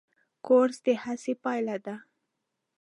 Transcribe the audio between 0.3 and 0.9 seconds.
کورس د